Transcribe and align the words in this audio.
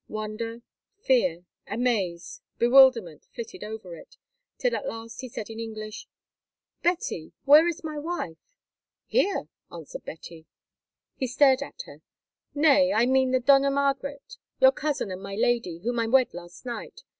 Wonder, 0.07 0.63
fear, 0.97 1.45
amaze, 1.67 2.41
bewilderment, 2.57 3.27
flitted 3.35 3.63
over 3.63 3.95
it, 3.95 4.17
till 4.57 4.75
at 4.75 4.87
last 4.87 5.21
he 5.21 5.29
said 5.29 5.47
in 5.51 5.59
English: 5.59 6.07
"Betty, 6.81 7.33
where 7.45 7.67
is 7.67 7.83
my 7.83 7.99
wife?" 7.99 8.39
"Here," 9.05 9.47
answered 9.71 10.03
Betty. 10.03 10.47
He 11.17 11.27
stared 11.27 11.61
at 11.61 11.83
her. 11.85 12.01
"Nay, 12.55 12.91
I 12.91 13.05
mean 13.05 13.29
the 13.29 13.39
Dona 13.39 13.69
Margaret, 13.69 14.37
your 14.59 14.71
cousin 14.71 15.11
and 15.11 15.21
my 15.21 15.35
lady, 15.35 15.77
whom 15.83 15.99
I 15.99 16.07
wed 16.07 16.33
last 16.33 16.65
night. 16.65 17.03